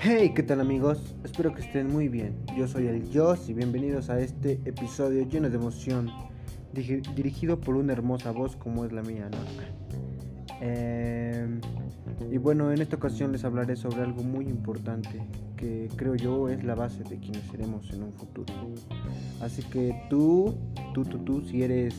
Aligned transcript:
Hey, 0.00 0.32
¿qué 0.34 0.42
tal 0.42 0.60
amigos? 0.60 1.14
Espero 1.22 1.54
que 1.54 1.60
estén 1.60 1.92
muy 1.92 2.08
bien. 2.08 2.34
Yo 2.56 2.66
soy 2.66 2.88
el 2.88 3.08
Joss 3.14 3.48
y 3.48 3.54
bienvenidos 3.54 4.10
a 4.10 4.18
este 4.18 4.54
episodio 4.64 5.28
lleno 5.28 5.48
de 5.48 5.56
emoción, 5.56 6.10
dirigido 6.72 7.60
por 7.60 7.76
una 7.76 7.92
hermosa 7.92 8.32
voz 8.32 8.56
como 8.56 8.84
es 8.84 8.90
la 8.90 9.02
mía, 9.02 9.30
¿no? 9.30 9.38
Em, 10.60 11.60
y 12.32 12.38
bueno, 12.38 12.72
en 12.72 12.80
esta 12.80 12.96
ocasión 12.96 13.30
les 13.30 13.44
hablaré 13.44 13.76
sobre 13.76 14.02
algo 14.02 14.24
muy 14.24 14.46
importante 14.46 15.20
que 15.56 15.88
creo 15.94 16.16
yo 16.16 16.48
es 16.48 16.64
la 16.64 16.74
base 16.74 17.04
de 17.04 17.18
quienes 17.18 17.44
seremos 17.44 17.88
en 17.92 18.02
un 18.02 18.12
futuro. 18.12 18.52
Así 19.40 19.62
que 19.62 19.94
tú, 20.10 20.56
tú, 20.94 21.04
tú, 21.04 21.18
tú, 21.18 21.42
si 21.42 21.62
eres 21.62 21.94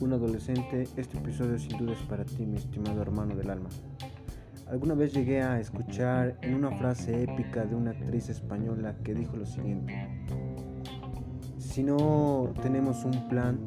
un 0.00 0.14
adolescente, 0.14 0.88
este 0.96 1.18
episodio 1.18 1.58
sin 1.58 1.76
duda 1.76 1.92
es 1.92 2.02
para 2.08 2.24
ti, 2.24 2.46
mi 2.46 2.56
estimado 2.56 3.02
hermano 3.02 3.36
del 3.36 3.50
alma. 3.50 3.68
Alguna 4.66 4.94
vez 4.94 5.12
llegué 5.12 5.42
a 5.42 5.60
escuchar 5.60 6.38
en 6.40 6.54
una 6.54 6.70
frase 6.70 7.24
épica 7.24 7.66
de 7.66 7.74
una 7.74 7.90
actriz 7.90 8.30
española 8.30 8.96
que 9.04 9.14
dijo 9.14 9.36
lo 9.36 9.44
siguiente. 9.44 10.08
Si 11.58 11.82
no 11.82 12.52
tenemos 12.62 13.04
un 13.04 13.28
plan, 13.28 13.58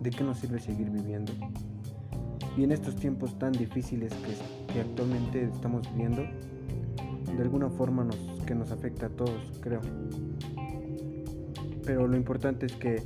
¿de 0.00 0.10
qué 0.10 0.24
nos 0.24 0.38
sirve 0.38 0.58
seguir 0.58 0.90
viviendo? 0.90 1.32
Y 2.56 2.64
en 2.64 2.72
estos 2.72 2.96
tiempos 2.96 3.38
tan 3.38 3.52
difíciles 3.52 4.12
que, 4.72 4.80
actualmente 4.80 5.44
estamos 5.44 5.82
viviendo, 5.92 6.22
de 7.36 7.42
alguna 7.42 7.68
forma 7.68 8.04
nos, 8.04 8.16
que 8.46 8.54
nos 8.54 8.70
afecta 8.70 9.06
a 9.06 9.10
todos, 9.10 9.58
creo. 9.60 9.80
Pero 11.84 12.06
lo 12.06 12.16
importante 12.16 12.66
es 12.66 12.76
que 12.76 13.02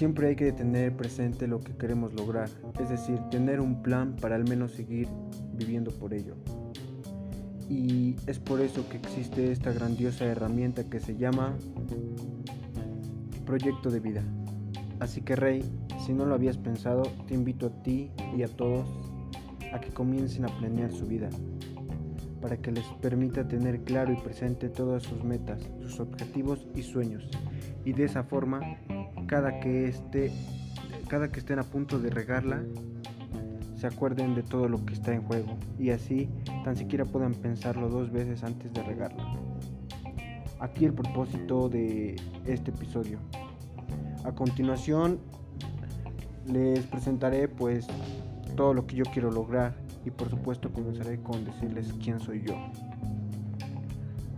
siempre 0.00 0.28
hay 0.28 0.34
que 0.34 0.50
tener 0.50 0.96
presente 0.96 1.46
lo 1.46 1.60
que 1.60 1.76
queremos 1.76 2.14
lograr, 2.14 2.48
es 2.80 2.88
decir, 2.88 3.18
tener 3.30 3.60
un 3.60 3.82
plan 3.82 4.16
para 4.18 4.34
al 4.34 4.48
menos 4.48 4.72
seguir 4.72 5.06
viviendo 5.52 5.90
por 5.90 6.14
ello. 6.14 6.36
Y 7.68 8.16
es 8.26 8.38
por 8.38 8.62
eso 8.62 8.88
que 8.88 8.96
existe 8.96 9.52
esta 9.52 9.72
grandiosa 9.72 10.24
herramienta 10.24 10.84
que 10.84 11.00
se 11.00 11.18
llama 11.18 11.54
proyecto 13.44 13.90
de 13.90 14.00
vida. 14.00 14.22
Así 15.00 15.20
que 15.20 15.36
Rey, 15.36 15.62
si 16.06 16.14
no 16.14 16.24
lo 16.24 16.34
habías 16.34 16.56
pensado, 16.56 17.02
te 17.28 17.34
invito 17.34 17.66
a 17.66 17.82
ti 17.82 18.10
y 18.34 18.42
a 18.42 18.48
todos 18.48 18.86
a 19.70 19.80
que 19.80 19.90
comiencen 19.90 20.46
a 20.46 20.58
planear 20.60 20.92
su 20.92 21.04
vida, 21.04 21.28
para 22.40 22.56
que 22.56 22.72
les 22.72 22.86
permita 23.02 23.46
tener 23.46 23.82
claro 23.82 24.14
y 24.14 24.16
presente 24.16 24.70
todas 24.70 25.02
sus 25.02 25.22
metas, 25.22 25.60
sus 25.82 26.00
objetivos 26.00 26.66
y 26.74 26.80
sueños. 26.80 27.28
Y 27.84 27.92
de 27.92 28.04
esa 28.04 28.24
forma, 28.24 28.60
cada 29.30 29.60
que, 29.60 29.86
esté, 29.86 30.32
cada 31.06 31.30
que 31.30 31.38
estén 31.38 31.60
a 31.60 31.62
punto 31.62 32.00
de 32.00 32.10
regarla, 32.10 32.64
se 33.76 33.86
acuerden 33.86 34.34
de 34.34 34.42
todo 34.42 34.68
lo 34.68 34.84
que 34.84 34.92
está 34.92 35.14
en 35.14 35.22
juego 35.22 35.56
y 35.78 35.90
así 35.90 36.28
tan 36.64 36.74
siquiera 36.74 37.04
puedan 37.04 37.34
pensarlo 37.34 37.88
dos 37.88 38.10
veces 38.10 38.42
antes 38.42 38.72
de 38.72 38.82
regarlo. 38.82 39.22
Aquí 40.58 40.84
el 40.84 40.94
propósito 40.94 41.68
de 41.68 42.16
este 42.44 42.72
episodio. 42.72 43.20
A 44.24 44.32
continuación 44.32 45.20
les 46.46 46.84
presentaré 46.86 47.46
pues 47.46 47.86
todo 48.56 48.74
lo 48.74 48.84
que 48.88 48.96
yo 48.96 49.04
quiero 49.12 49.30
lograr 49.30 49.76
y 50.04 50.10
por 50.10 50.28
supuesto 50.28 50.72
comenzaré 50.72 51.22
con 51.22 51.44
decirles 51.44 51.94
quién 52.02 52.18
soy 52.18 52.42
yo. 52.42 52.56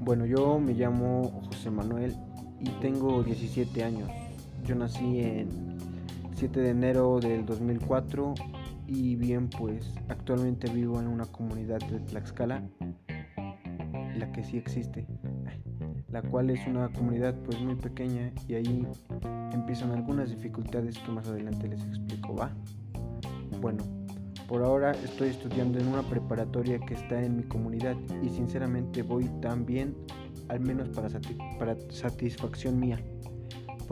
Bueno, 0.00 0.26
yo 0.26 0.60
me 0.60 0.74
llamo 0.74 1.40
José 1.46 1.70
Manuel 1.70 2.14
y 2.60 2.68
tengo 2.82 3.22
17 3.22 3.84
años. 3.84 4.10
Yo 4.64 4.76
nací 4.76 5.20
en 5.20 5.48
7 6.34 6.60
de 6.60 6.70
enero 6.70 7.18
del 7.18 7.44
2004 7.44 8.34
y 8.86 9.16
bien 9.16 9.48
pues 9.48 9.92
actualmente 10.08 10.70
vivo 10.70 11.00
en 11.00 11.08
una 11.08 11.26
comunidad 11.26 11.80
de 11.80 11.98
Tlaxcala, 11.98 12.62
la 14.16 14.30
que 14.30 14.44
sí 14.44 14.56
existe, 14.56 15.06
la 16.10 16.22
cual 16.22 16.50
es 16.50 16.64
una 16.68 16.92
comunidad 16.92 17.34
pues 17.44 17.60
muy 17.60 17.74
pequeña 17.74 18.32
y 18.46 18.54
ahí 18.54 18.86
empiezan 19.52 19.90
algunas 19.90 20.30
dificultades 20.30 20.96
que 20.96 21.10
más 21.10 21.26
adelante 21.26 21.66
les 21.66 21.82
explico, 21.84 22.36
¿va? 22.36 22.52
Bueno, 23.60 23.82
por 24.46 24.62
ahora 24.62 24.92
estoy 24.92 25.30
estudiando 25.30 25.80
en 25.80 25.88
una 25.88 26.02
preparatoria 26.02 26.78
que 26.78 26.94
está 26.94 27.20
en 27.20 27.36
mi 27.36 27.42
comunidad 27.42 27.96
y 28.22 28.28
sinceramente 28.28 29.02
voy 29.02 29.24
tan 29.40 29.66
bien, 29.66 29.96
al 30.48 30.60
menos 30.60 30.88
para, 30.90 31.08
para 31.58 31.76
satisfacción 31.90 32.78
mía 32.78 33.00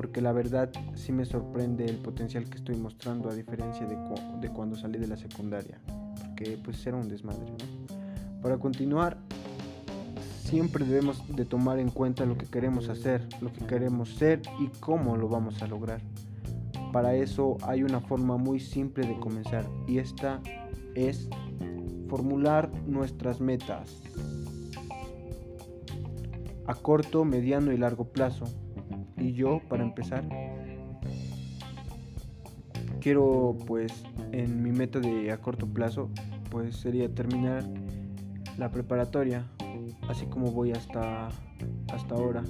porque 0.01 0.23
la 0.23 0.33
verdad 0.33 0.71
sí 0.95 1.13
me 1.13 1.27
sorprende 1.27 1.85
el 1.85 1.97
potencial 1.97 2.49
que 2.49 2.57
estoy 2.57 2.75
mostrando 2.75 3.29
a 3.29 3.35
diferencia 3.35 3.87
de, 3.87 3.99
de 4.41 4.49
cuando 4.49 4.75
salí 4.75 4.99
de 4.99 5.07
la 5.07 5.19
secundaria, 5.19 5.79
porque 6.23 6.59
pues 6.65 6.87
era 6.87 6.97
un 6.97 7.07
desmadre. 7.07 7.53
Para 8.41 8.57
continuar, 8.57 9.19
siempre 10.43 10.87
debemos 10.87 11.23
de 11.29 11.45
tomar 11.45 11.79
en 11.79 11.91
cuenta 11.91 12.25
lo 12.25 12.39
que 12.39 12.47
queremos 12.47 12.89
hacer, 12.89 13.29
lo 13.43 13.53
que 13.53 13.67
queremos 13.67 14.15
ser 14.15 14.41
y 14.59 14.69
cómo 14.81 15.19
lo 15.19 15.29
vamos 15.29 15.61
a 15.61 15.67
lograr. 15.67 16.01
Para 16.95 17.15
eso 17.15 17.59
hay 17.61 17.83
una 17.83 18.01
forma 18.01 18.39
muy 18.39 18.59
simple 18.59 19.07
de 19.07 19.21
comenzar 19.21 19.67
y 19.87 19.99
esta 19.99 20.41
es 20.95 21.29
formular 22.09 22.71
nuestras 22.87 23.39
metas 23.39 24.01
a 26.67 26.75
corto, 26.75 27.27
mediano 27.27 27.71
y 27.71 27.77
largo 27.77 28.05
plazo 28.05 28.47
y 29.21 29.33
yo, 29.33 29.61
para 29.69 29.83
empezar, 29.83 30.25
quiero 33.01 33.57
pues 33.67 34.05
en 34.33 34.63
mi 34.63 34.73
meta 34.73 35.01
de 35.01 35.31
a 35.33 35.39
corto 35.39 35.67
plazo 35.67 36.11
pues 36.51 36.77
sería 36.77 37.13
terminar 37.15 37.65
la 38.59 38.71
preparatoria, 38.71 39.47
así 40.09 40.27
como 40.27 40.51
voy 40.51 40.73
hasta 40.73 41.29
hasta 41.93 42.15
ahora. 42.15 42.43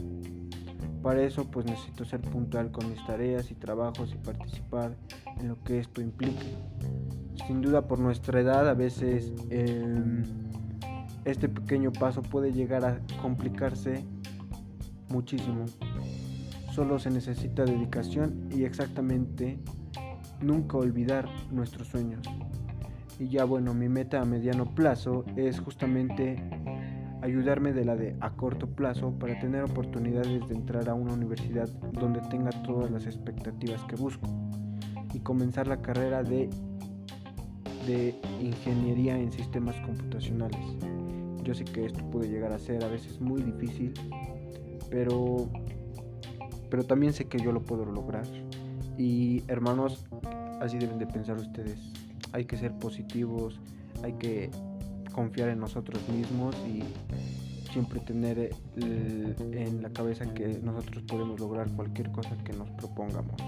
Para 1.03 1.23
eso 1.23 1.51
pues 1.51 1.67
necesito 1.67 2.05
ser 2.05 2.21
puntual 2.21 2.71
con 2.71 2.91
mis 2.91 3.05
tareas 3.07 3.51
y 3.51 3.55
trabajos 3.55 4.13
y 4.13 4.19
participar 4.19 4.97
en 5.39 5.49
lo 5.49 5.63
que 5.63 5.79
esto 5.79 6.01
implique. 6.01 6.57
Sin 7.47 7.63
duda 7.63 7.87
por 7.87 7.99
nuestra 7.99 8.41
edad 8.41 8.69
a 8.69 8.75
veces 8.75 9.33
em, 9.51 10.23
este 11.25 11.49
pequeño 11.49 11.93
paso 11.93 12.23
puede 12.23 12.53
llegar 12.53 12.85
a 12.85 13.01
complicarse 13.23 14.05
muchísimo. 15.09 15.67
Solo 16.73 16.99
se 16.99 17.11
necesita 17.11 17.65
dedicación 17.65 18.49
y 18.55 18.65
exactamente 18.65 19.59
nunca 20.41 20.77
olvidar 20.77 21.29
nuestros 21.51 21.89
sueños. 21.89 22.21
Y 23.19 23.29
ya 23.29 23.45
bueno, 23.45 23.75
mi 23.75 23.89
meta 23.89 24.21
a 24.21 24.25
mediano 24.25 24.75
plazo 24.75 25.25
es 25.37 25.61
justamente 25.61 26.43
ayudarme 27.23 27.73
de 27.73 27.85
la 27.85 27.97
de 27.97 28.17
a 28.21 28.31
corto 28.31 28.67
plazo 28.67 29.13
para 29.19 29.39
tener 29.39 29.65
oportunidades 29.65 30.49
de 30.49 30.55
entrar 30.55 30.89
a 30.89 30.95
una 30.95 31.13
universidad 31.13 31.69
donde 31.93 32.21
tenga 32.31 32.51
todas 32.63 32.91
las 32.91 33.07
expectativas 33.07 33.83
que 33.85 33.97
busco 33.97 34.29
y 35.13 35.21
comenzar 35.21 35.67
la 35.67 35.83
carrera 35.83 36.23
de, 36.23 36.49
de 37.87 38.15
ingeniería 38.41 39.19
en 39.19 39.33
sistemas 39.33 39.77
computacionales. 39.81 40.77
Yo 41.43 41.55
sé 41.55 41.65
que 41.65 41.87
esto 41.87 42.09
puede 42.11 42.29
llegar 42.29 42.53
a 42.53 42.59
ser 42.59 42.85
a 42.85 42.89
veces 42.89 43.21
muy 43.21 43.43
difícil, 43.43 43.93
pero 44.91 45.51
pero 46.71 46.85
también 46.85 47.13
sé 47.13 47.27
que 47.27 47.39
yo 47.39 47.53
lo 47.53 47.63
puedo 47.63 47.85
lograr. 47.85 48.25
Y 48.97 49.43
hermanos, 49.49 50.07
así 50.61 50.79
deben 50.79 50.99
de 50.99 51.07
pensar 51.07 51.37
ustedes. 51.37 51.79
Hay 52.33 52.45
que 52.45 52.57
ser 52.57 52.73
positivos, 52.79 53.59
hay 54.03 54.13
que 54.15 54.51
confiar 55.13 55.49
en 55.49 55.59
nosotros 55.59 56.01
mismos 56.09 56.55
y 56.67 56.83
siempre 57.73 58.01
tener 58.01 58.51
en 58.77 59.83
la 59.83 59.91
cabeza 59.91 60.33
que 60.35 60.61
nosotros 60.63 61.05
podemos 61.05 61.41
lograr 61.41 61.71
cualquier 61.73 62.11
cosa 62.11 62.37
que 62.45 62.53
nos 62.53 62.71
propongamos. 62.71 63.41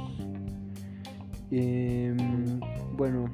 Em, 1.51 2.61
bueno, 2.97 3.31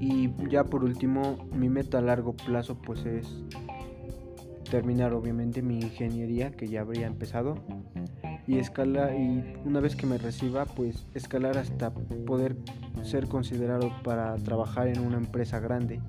y 0.00 0.30
ya 0.50 0.64
por 0.64 0.84
último, 0.84 1.48
mi 1.54 1.68
meta 1.68 1.98
a 1.98 2.02
largo 2.02 2.34
plazo 2.34 2.76
pues 2.76 3.04
es 3.06 3.28
terminar 4.70 5.12
obviamente 5.12 5.62
mi 5.62 5.78
ingeniería 5.78 6.50
que 6.50 6.66
ya 6.66 6.80
habría 6.80 7.06
empezado 7.06 7.56
y 8.46 8.58
escala 8.58 9.14
y 9.14 9.56
una 9.64 9.80
vez 9.80 9.96
que 9.96 10.06
me 10.06 10.18
reciba 10.18 10.66
pues 10.66 11.06
escalar 11.14 11.56
hasta 11.56 11.92
poder 12.26 12.56
ser 13.02 13.28
considerado 13.28 13.90
para 14.02 14.36
trabajar 14.36 14.88
en 14.88 15.00
una 15.00 15.16
empresa 15.16 15.60
grande 15.60 16.00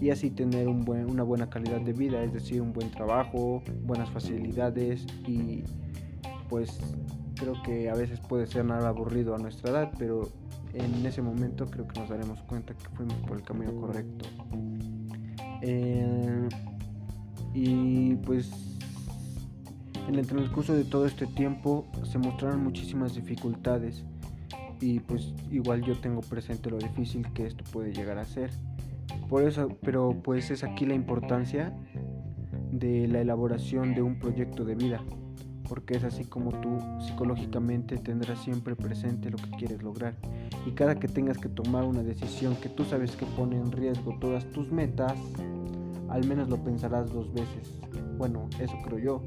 y 0.00 0.10
así 0.10 0.30
tener 0.30 0.68
un 0.68 0.84
buen, 0.84 1.08
una 1.08 1.22
buena 1.22 1.48
calidad 1.48 1.80
de 1.80 1.92
vida, 1.92 2.22
es 2.24 2.32
decir, 2.32 2.60
un 2.60 2.72
buen 2.72 2.90
trabajo, 2.90 3.62
buenas 3.84 4.10
facilidades 4.10 5.06
y 5.26 5.62
pues 6.48 6.80
creo 7.36 7.54
que 7.62 7.88
a 7.88 7.94
veces 7.94 8.20
puede 8.20 8.46
ser 8.46 8.64
nada 8.64 8.88
aburrido 8.88 9.34
a 9.34 9.38
nuestra 9.38 9.70
edad, 9.70 9.92
pero 9.98 10.28
en 10.74 11.06
ese 11.06 11.22
momento 11.22 11.66
creo 11.66 11.86
que 11.86 12.00
nos 12.00 12.08
daremos 12.08 12.40
cuenta 12.42 12.74
que 12.74 12.88
fuimos 12.96 13.16
por 13.26 13.36
el 13.36 13.42
camino 13.44 13.74
correcto. 13.76 14.28
Eh, 15.60 16.48
y 17.54 18.16
pues 18.16 18.71
en 20.12 20.18
el 20.18 20.26
transcurso 20.26 20.74
de 20.74 20.84
todo 20.84 21.06
este 21.06 21.26
tiempo 21.26 21.86
se 22.04 22.18
mostraron 22.18 22.62
muchísimas 22.62 23.14
dificultades 23.14 24.04
y 24.78 25.00
pues 25.00 25.32
igual 25.50 25.82
yo 25.82 25.96
tengo 25.96 26.20
presente 26.20 26.68
lo 26.68 26.76
difícil 26.76 27.26
que 27.32 27.46
esto 27.46 27.64
puede 27.72 27.94
llegar 27.94 28.18
a 28.18 28.26
ser. 28.26 28.50
Por 29.30 29.42
eso, 29.42 29.70
pero 29.80 30.14
pues 30.22 30.50
es 30.50 30.64
aquí 30.64 30.84
la 30.84 30.94
importancia 30.94 31.72
de 32.70 33.08
la 33.08 33.22
elaboración 33.22 33.94
de 33.94 34.02
un 34.02 34.18
proyecto 34.18 34.66
de 34.66 34.74
vida, 34.74 35.00
porque 35.66 35.94
es 35.94 36.04
así 36.04 36.24
como 36.24 36.50
tú 36.60 36.76
psicológicamente 37.00 37.96
tendrás 37.96 38.42
siempre 38.42 38.76
presente 38.76 39.30
lo 39.30 39.38
que 39.38 39.50
quieres 39.56 39.82
lograr. 39.82 40.14
Y 40.66 40.72
cada 40.72 40.96
que 40.96 41.08
tengas 41.08 41.38
que 41.38 41.48
tomar 41.48 41.84
una 41.84 42.02
decisión 42.02 42.54
que 42.56 42.68
tú 42.68 42.84
sabes 42.84 43.16
que 43.16 43.24
pone 43.24 43.56
en 43.56 43.72
riesgo 43.72 44.18
todas 44.20 44.44
tus 44.52 44.70
metas, 44.70 45.14
al 46.10 46.26
menos 46.26 46.50
lo 46.50 46.62
pensarás 46.62 47.10
dos 47.10 47.32
veces. 47.32 47.78
Bueno, 48.18 48.50
eso 48.60 48.74
creo 48.84 48.98
yo, 48.98 49.22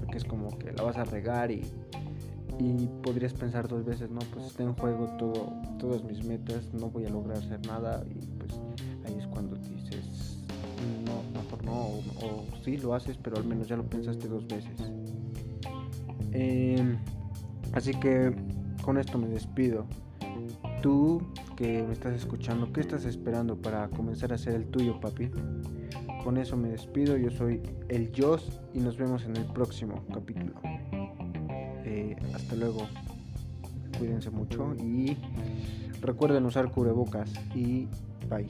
porque 0.00 0.16
es 0.16 0.24
como 0.24 0.56
que 0.58 0.72
la 0.72 0.82
vas 0.82 0.96
a 0.96 1.04
regar 1.04 1.50
y 1.50 1.62
y 2.60 2.88
podrías 3.02 3.32
pensar 3.32 3.68
dos 3.68 3.84
veces, 3.84 4.10
no, 4.10 4.18
pues 4.32 4.46
está 4.46 4.62
en 4.62 4.74
juego 4.74 5.06
todo, 5.18 5.52
todas 5.78 6.04
mis 6.04 6.24
metas, 6.24 6.72
no 6.74 6.90
voy 6.90 7.06
a 7.06 7.08
lograr 7.08 7.38
hacer 7.38 7.64
nada 7.66 8.04
y 8.10 8.26
pues 8.36 8.60
ahí 9.06 9.18
es 9.18 9.26
cuando 9.28 9.56
dices, 9.56 10.38
no, 11.06 11.40
mejor 11.40 11.64
no, 11.64 11.72
o, 12.26 12.44
sí 12.62 12.76
lo 12.76 12.94
haces, 12.94 13.16
pero 13.16 13.36
al 13.36 13.44
menos 13.44 13.68
ya 13.68 13.76
lo 13.76 13.84
pensaste 13.84 14.28
dos 14.28 14.46
veces. 14.46 14.78
Em, 16.32 16.98
así 17.72 17.92
que 17.94 18.34
con 18.82 18.98
esto 18.98 19.18
me 19.18 19.28
despido. 19.28 19.86
Tú 20.82 21.22
que 21.56 21.82
me 21.82 21.92
estás 21.92 22.14
escuchando, 22.14 22.72
¿qué 22.72 22.80
estás 22.80 23.04
esperando 23.04 23.56
para 23.56 23.88
comenzar 23.88 24.32
a 24.32 24.34
hacer 24.34 24.54
el 24.54 24.66
tuyo, 24.66 25.00
papi? 25.00 25.30
Con 26.24 26.36
eso 26.36 26.56
me 26.56 26.68
despido, 26.68 27.16
yo 27.16 27.30
soy 27.30 27.62
el 27.88 28.12
Joss 28.16 28.60
y 28.74 28.80
nos 28.80 28.96
vemos 28.96 29.24
en 29.24 29.36
el 29.36 29.46
próximo 29.46 30.04
capítulo. 30.12 30.54
Eh, 31.84 32.16
hasta 32.34 32.56
luego. 32.56 32.86
Cuídense 33.98 34.30
mucho 34.30 34.74
y 34.76 35.16
recuerden 36.00 36.46
usar 36.46 36.70
cubrebocas 36.70 37.32
y 37.54 37.88
bye. 38.28 38.46